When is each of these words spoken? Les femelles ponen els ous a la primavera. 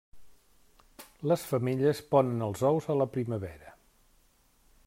Les 1.31 1.43
femelles 1.51 2.01
ponen 2.15 2.43
els 2.49 2.67
ous 2.73 2.91
a 2.95 2.99
la 3.03 3.11
primavera. 3.19 3.79